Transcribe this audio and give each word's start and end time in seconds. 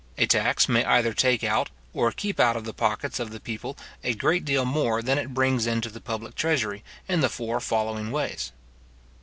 A 0.17 0.25
tax 0.25 0.67
may 0.67 0.83
either 0.83 1.13
take 1.13 1.43
out 1.43 1.69
or 1.93 2.11
keep 2.11 2.39
out 2.39 2.57
of 2.57 2.63
the 2.65 2.73
pockets 2.73 3.19
of 3.19 3.29
the 3.29 3.39
people 3.39 3.77
a 4.03 4.15
great 4.15 4.43
deal 4.43 4.65
more 4.65 5.03
than 5.03 5.19
it 5.19 5.35
brings 5.35 5.67
into 5.67 5.91
the 5.91 6.01
public 6.01 6.33
treasury, 6.33 6.83
in 7.07 7.21
the 7.21 7.29
four 7.29 7.59
following 7.59 8.09
ways. 8.09 8.51